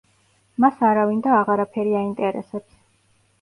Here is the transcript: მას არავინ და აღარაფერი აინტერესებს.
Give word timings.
მას 0.63 0.79
არავინ 0.91 1.19
და 1.27 1.35
აღარაფერი 1.41 1.93
აინტერესებს. 2.01 2.73